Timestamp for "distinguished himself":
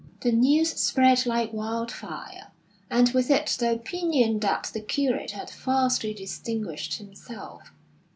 6.11-7.71